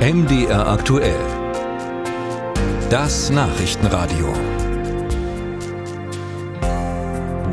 MDR 0.00 0.66
aktuell. 0.66 1.20
Das 2.88 3.28
Nachrichtenradio. 3.28 4.32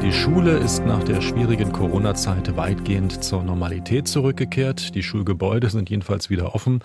Die 0.02 0.14
Schule 0.14 0.56
ist 0.56 0.86
nach 0.86 1.04
der 1.04 1.20
schwierigen 1.20 1.74
Corona-Zeit 1.74 2.56
weitgehend 2.56 3.22
zur 3.22 3.44
Normalität 3.44 4.08
zurückgekehrt. 4.08 4.96
Die 4.96 5.04
Schulgebäude 5.04 5.70
sind 5.70 5.90
jedenfalls 5.90 6.30
wieder 6.30 6.56
offen 6.56 6.80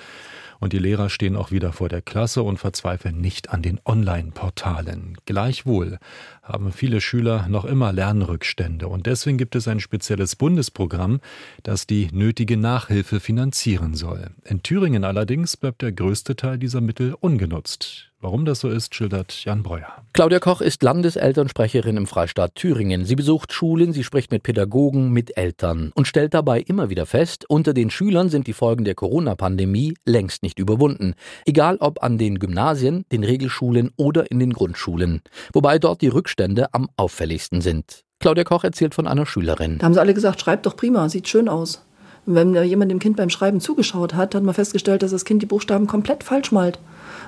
und 0.63 0.73
die 0.73 0.79
Lehrer 0.79 1.11
stehen 1.11 1.35
auch 1.35 1.51
wieder 1.51 1.73
vor 1.73 1.89
der 1.89 2.03
Klasse 2.03 2.45
und 2.45 2.57
verzweifeln 2.57 3.21
nicht 3.21 3.51
an 3.51 3.63
den 3.63 3.81
Online-Portalen. 3.85 5.17
Gleichwohl 5.27 5.99
haben 6.41 6.71
viele 6.71 7.01
Schüler 7.01 7.49
noch 7.49 7.65
immer 7.65 7.93
Lernrückstände 7.93 8.87
und 8.87 9.07
deswegen 9.07 9.39
gibt 9.39 9.57
es 9.57 9.67
ein 9.67 9.81
spezielles 9.81 10.37
Bundesprogramm, 10.37 11.21
das 11.65 11.89
die 11.89 12.11
nötige 12.13 12.57
Nachhilfe 12.57 13.19
finanzieren 13.19 13.95
soll. 13.95 14.31
In 14.45 14.63
Thüringen 14.63 15.03
allerdings 15.03 15.57
bleibt 15.57 15.83
der 15.83 15.91
größte 15.91 16.37
Teil 16.37 16.59
dieser 16.59 16.81
Mittel 16.81 17.17
ungenutzt. 17.19 18.12
Warum 18.23 18.45
das 18.45 18.61
so 18.61 18.69
ist, 18.69 18.95
schildert 18.95 19.45
Jan 19.45 19.65
Breuer. 19.65 19.89
Claudia 20.13 20.39
Koch 20.39 20.61
ist 20.61 20.85
Landeselternsprecherin 20.85 21.97
im 21.97 22.07
Freistaat 22.07 22.55
Thüringen. 22.55 23.05
Sie 23.05 23.17
besucht 23.17 23.53
Schulen, 23.53 23.93
sie 23.93 24.05
spricht 24.05 24.31
mit 24.31 24.45
Pädagogen, 24.45 25.11
mit 25.11 25.37
Eltern 25.37 25.91
und 25.97 26.07
stellt 26.07 26.33
dabei 26.33 26.61
immer 26.61 26.89
wieder 26.89 27.05
fest, 27.05 27.45
unter 27.49 27.75
den 27.75 27.91
Schülern 27.91 28.29
sind 28.29 28.47
die 28.47 28.53
Folgen 28.53 28.85
der 28.85 28.95
Corona-Pandemie 28.95 29.95
längst 30.05 30.45
nicht 30.45 30.61
überwunden. 30.61 31.15
Egal 31.47 31.79
ob 31.81 32.05
an 32.05 32.17
den 32.17 32.39
Gymnasien, 32.39 33.05
den 33.11 33.25
Regelschulen 33.25 33.91
oder 33.97 34.31
in 34.31 34.39
den 34.39 34.53
Grundschulen. 34.53 35.23
Wobei 35.53 35.81
dort 35.81 36.01
die 36.01 36.07
Rückstände 36.07 36.73
am 36.73 36.91
auffälligsten 36.97 37.61
sind. 37.61 38.05
Claudia 38.21 38.45
Koch 38.45 38.63
erzählt 38.63 38.95
von 38.95 39.09
einer 39.09 39.27
Schülerin. 39.27 39.79
Da 39.79 39.87
haben 39.87 39.95
sie 39.95 40.01
alle 40.01 40.15
gesagt, 40.15 40.41
schreibt 40.41 40.67
doch 40.67 40.77
prima, 40.77 41.09
sieht 41.09 41.27
schön 41.27 41.49
aus. 41.49 41.85
wenn 42.25 42.55
jemand 42.55 42.93
dem 42.93 43.01
Kind 43.01 43.17
beim 43.17 43.31
Schreiben 43.31 43.61
zugeschaut 43.61 44.15
hat, 44.15 44.37
hat 44.37 44.45
man 44.45 44.55
festgestellt, 44.55 45.03
dass 45.03 45.11
das 45.11 45.25
Kind 45.25 45.43
die 45.43 45.47
Buchstaben 45.47 45.89
komplett 45.89 46.23
falsch 46.23 46.53
malt 46.53 46.79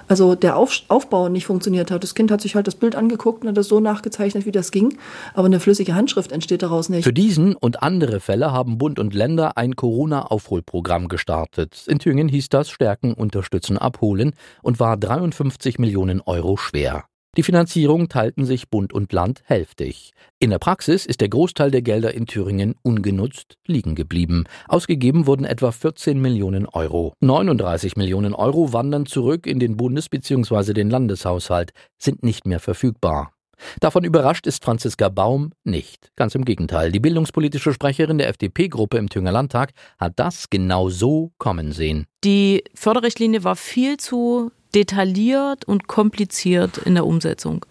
also 0.08 0.34
der 0.34 0.56
Auf, 0.56 0.83
Aufbau 0.88 1.28
nicht 1.28 1.47
funktioniert 1.47 1.91
hat. 1.91 2.02
Das 2.02 2.14
Kind 2.14 2.30
hat 2.30 2.41
sich 2.41 2.55
halt 2.55 2.66
das 2.66 2.74
Bild 2.74 2.97
angeguckt 2.97 3.42
und 3.42 3.48
hat 3.48 3.56
das 3.56 3.69
so 3.69 3.80
nachgezeichnet, 3.80 4.47
wie 4.47 4.52
das 4.52 4.70
ging, 4.70 4.98
aber 5.34 5.47
eine 5.47 5.60
flüssige 5.60 5.94
Handschrift 5.94 6.33
entsteht 6.33 6.62
daraus 6.62 6.88
nicht. 6.88 7.05
Für 7.05 7.12
diesen 7.12 7.55
und 7.55 7.83
andere 7.83 8.20
Fälle 8.20 8.52
haben 8.52 8.78
Bund 8.78 8.98
und 8.98 9.14
Länder 9.14 9.56
ein 9.56 9.77
Corona-Aufholprogramm 9.77 11.08
gestartet. 11.08 11.84
In 11.86 11.98
Thüringen 11.98 12.28
hieß 12.28 12.48
das 12.48 12.70
Stärken, 12.70 13.14
Unterstützen, 13.14 13.78
Abholen 13.78 14.32
und 14.62 14.80
war 14.80 14.97
53 14.97 15.78
Millionen 15.78 16.20
Euro 16.20 16.56
schwer. 16.56 17.05
Die 17.36 17.42
Finanzierung 17.42 18.08
teilten 18.08 18.44
sich 18.44 18.70
Bund 18.70 18.92
und 18.92 19.12
Land 19.12 19.42
hälftig. 19.44 20.12
In 20.38 20.50
der 20.50 20.60
Praxis 20.60 21.04
ist 21.04 21.20
der 21.20 21.28
Großteil 21.28 21.72
der 21.72 21.82
Gelder 21.82 22.14
in 22.14 22.26
Thüringen 22.26 22.76
ungenutzt 22.82 23.56
liegen 23.66 23.96
geblieben. 23.96 24.44
Ausgegeben 24.68 25.26
wurden 25.26 25.44
etwa 25.44 25.72
14 25.72 26.20
Millionen 26.20 26.66
Euro. 26.66 27.14
39 27.20 27.96
Millionen 27.96 28.34
Euro 28.34 28.72
wandern 28.72 29.06
zurück 29.06 29.48
in 29.48 29.58
den 29.58 29.76
Bundes- 29.76 30.08
bzw. 30.08 30.74
den 30.74 30.91
Landeshaushalt, 30.91 31.72
sind 31.98 32.22
nicht 32.22 32.46
mehr 32.46 32.60
verfügbar. 32.60 33.32
Davon 33.80 34.04
überrascht 34.04 34.46
ist 34.46 34.64
Franziska 34.64 35.08
Baum 35.08 35.52
nicht. 35.64 36.12
Ganz 36.16 36.34
im 36.34 36.44
Gegenteil. 36.44 36.92
Die 36.92 37.00
bildungspolitische 37.00 37.72
Sprecherin 37.72 38.19
der 38.19 38.28
FDP-Gruppe 38.28 38.98
im 38.98 39.08
Thüringer 39.08 39.32
Landtag 39.32 39.72
hat 39.98 40.12
das 40.16 40.50
genau 40.50 40.88
so 40.88 41.32
kommen 41.38 41.72
sehen. 41.72 42.06
Die 42.22 42.62
Förderrichtlinie 42.74 43.44
war 43.44 43.56
viel 43.56 43.96
zu 43.96 44.50
detailliert 44.75 45.64
und 45.64 45.86
kompliziert 45.86 46.78
in 46.78 46.94
der 46.94 47.06
Umsetzung. 47.06 47.67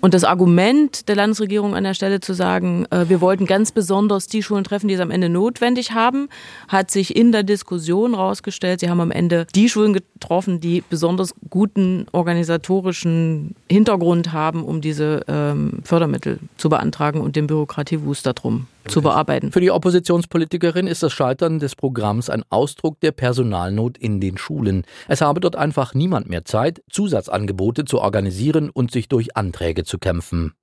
Und 0.00 0.14
das 0.14 0.22
Argument 0.22 1.08
der 1.08 1.16
Landesregierung 1.16 1.74
an 1.74 1.82
der 1.82 1.94
Stelle 1.94 2.20
zu 2.20 2.32
sagen, 2.32 2.86
äh, 2.90 3.08
wir 3.08 3.20
wollten 3.20 3.46
ganz 3.46 3.72
besonders 3.72 4.28
die 4.28 4.42
Schulen 4.42 4.62
treffen, 4.62 4.86
die 4.86 4.94
es 4.94 5.00
am 5.00 5.10
Ende 5.10 5.28
notwendig 5.28 5.92
haben, 5.92 6.28
hat 6.68 6.90
sich 6.90 7.16
in 7.16 7.32
der 7.32 7.42
Diskussion 7.42 8.14
herausgestellt. 8.14 8.80
Sie 8.80 8.90
haben 8.90 9.00
am 9.00 9.10
Ende 9.10 9.46
die 9.54 9.68
Schulen 9.68 9.92
getroffen, 9.92 10.60
die 10.60 10.84
besonders 10.88 11.34
guten 11.50 12.06
organisatorischen 12.12 13.56
Hintergrund 13.68 14.32
haben, 14.32 14.62
um 14.62 14.80
diese 14.80 15.24
ähm, 15.26 15.80
Fördermittel 15.82 16.38
zu 16.58 16.68
beantragen 16.68 17.20
und 17.20 17.34
den 17.34 17.48
Bürokratiewust 17.48 18.24
darum 18.24 18.68
zu 18.88 19.02
bearbeiten. 19.02 19.52
Für 19.52 19.60
die 19.60 19.70
Oppositionspolitikerin 19.70 20.86
ist 20.86 21.02
das 21.02 21.12
Scheitern 21.12 21.58
des 21.58 21.76
Programms 21.76 22.30
ein 22.30 22.44
Ausdruck 22.50 23.00
der 23.00 23.12
Personalnot 23.12 23.98
in 23.98 24.20
den 24.20 24.38
Schulen. 24.38 24.84
Es 25.06 25.20
habe 25.20 25.40
dort 25.40 25.56
einfach 25.56 25.94
niemand 25.94 26.28
mehr 26.28 26.44
Zeit, 26.44 26.82
Zusatzangebote 26.90 27.84
zu 27.84 28.00
organisieren 28.00 28.70
und 28.70 28.90
sich 28.90 29.08
durch 29.08 29.36
Anträge 29.36 29.84
zu 29.84 29.98
kämpfen. 29.98 30.54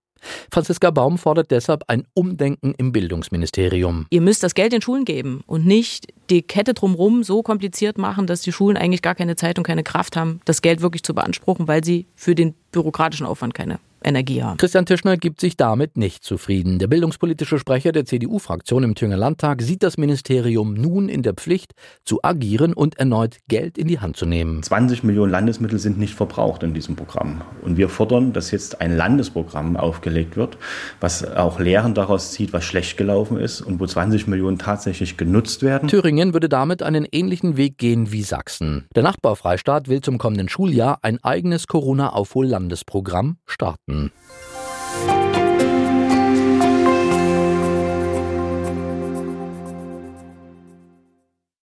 Franziska 0.51 0.91
Baum 0.91 1.17
fordert 1.17 1.51
deshalb 1.51 1.83
ein 1.87 2.03
Umdenken 2.13 2.73
im 2.77 2.91
Bildungsministerium. 2.91 4.07
Ihr 4.09 4.21
müsst 4.21 4.43
das 4.43 4.55
Geld 4.55 4.73
den 4.73 4.81
Schulen 4.81 5.05
geben 5.05 5.43
und 5.45 5.65
nicht 5.65 6.07
die 6.29 6.41
Kette 6.41 6.73
drumherum 6.73 7.23
so 7.23 7.43
kompliziert 7.43 7.97
machen, 7.97 8.27
dass 8.27 8.41
die 8.41 8.51
Schulen 8.51 8.77
eigentlich 8.77 9.01
gar 9.01 9.15
keine 9.15 9.35
Zeit 9.35 9.57
und 9.57 9.63
keine 9.63 9.83
Kraft 9.83 10.17
haben, 10.17 10.41
das 10.45 10.61
Geld 10.61 10.81
wirklich 10.81 11.03
zu 11.03 11.13
beanspruchen, 11.13 11.67
weil 11.67 11.83
sie 11.83 12.07
für 12.15 12.35
den 12.35 12.55
bürokratischen 12.71 13.25
Aufwand 13.25 13.53
keine 13.53 13.79
Energie 14.05 14.43
haben. 14.43 14.57
Christian 14.57 14.85
Tischner 14.85 15.17
gibt 15.17 15.41
sich 15.41 15.57
damit 15.57 15.97
nicht 15.97 16.23
zufrieden. 16.23 16.79
Der 16.79 16.87
bildungspolitische 16.87 17.59
Sprecher 17.59 17.91
der 17.91 18.05
CDU-Fraktion 18.05 18.83
im 18.83 18.95
Thüringer 18.95 19.17
Landtag 19.17 19.61
sieht 19.61 19.83
das 19.83 19.97
Ministerium 19.97 20.73
nun 20.73 21.09
in 21.09 21.23
der 21.23 21.33
Pflicht, 21.33 21.73
zu 22.03 22.23
agieren 22.23 22.73
und 22.73 22.99
erneut 22.99 23.37
Geld 23.47 23.77
in 23.77 23.87
die 23.87 23.99
Hand 23.99 24.17
zu 24.17 24.25
nehmen. 24.25 24.61
20 24.63 25.03
Millionen 25.03 25.31
Landesmittel 25.31 25.79
sind 25.79 25.97
nicht 25.97 26.13
verbraucht 26.13 26.63
in 26.63 26.73
diesem 26.73 26.95
Programm. 26.95 27.41
Und 27.63 27.77
wir 27.77 27.89
fordern, 27.89 28.33
dass 28.33 28.51
jetzt 28.51 28.81
ein 28.81 28.95
Landesprogramm 28.95 29.77
aufgelegt 29.77 30.37
wird, 30.37 30.57
was 30.99 31.25
auch 31.35 31.59
Lehren 31.59 31.93
daraus 31.93 32.31
zieht, 32.31 32.53
was 32.53 32.63
schlecht 32.63 32.97
gelaufen 32.97 33.37
ist 33.37 33.61
und 33.61 33.79
wo 33.79 33.85
20 33.85 34.27
Millionen 34.27 34.59
tatsächlich 34.59 35.17
genutzt 35.17 35.63
werden. 35.63 35.89
Thüringen 35.89 36.33
würde 36.33 36.49
damit 36.49 36.83
einen 36.83 37.07
ähnlichen 37.11 37.57
Weg 37.57 37.77
gehen 37.77 38.11
wie 38.11 38.23
Sachsen. 38.23 38.85
Der 38.95 39.03
Nachbarfreistaat 39.03 39.87
will 39.87 40.01
zum 40.01 40.17
kommenden 40.17 40.49
Schuljahr 40.49 40.99
ein 41.01 41.23
eigenes 41.23 41.67
Corona-Aufhol-Landesprogramm 41.67 43.37
starten. 43.45 43.94
嗯。 43.95 44.09